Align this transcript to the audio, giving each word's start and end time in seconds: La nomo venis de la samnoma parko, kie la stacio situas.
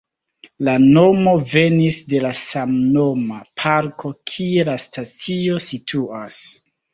La 0.67 0.73
nomo 0.85 1.33
venis 1.51 1.99
de 2.13 2.21
la 2.23 2.31
samnoma 2.39 3.37
parko, 3.65 4.11
kie 4.33 4.65
la 4.71 4.79
stacio 4.87 5.61
situas. 5.69 6.43